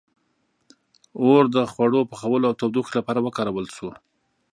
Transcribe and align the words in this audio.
•اور 1.21 1.43
د 1.55 1.57
خوړو 1.71 2.01
پخولو 2.11 2.45
او 2.49 2.57
تودوخې 2.59 2.93
لپاره 2.99 3.19
وکارول 3.23 3.65
شو. 3.75 3.89